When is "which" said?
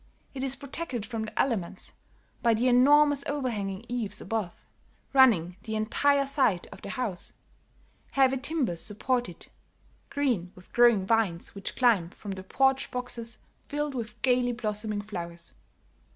11.53-11.75